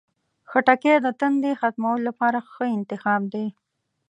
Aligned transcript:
خټکی 0.49 0.95
د 1.05 1.07
تندې 1.19 1.51
ختمولو 1.61 2.03
لپاره 2.09 2.39
ښه 2.51 2.65
انتخاب 2.77 3.21
دی. 3.33 3.47